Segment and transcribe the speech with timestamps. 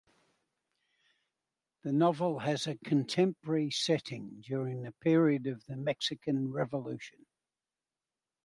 [1.83, 7.27] The novel has a contemporary setting during the period of the Mexican Revolution.